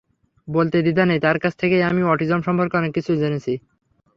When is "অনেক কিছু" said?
2.77-3.11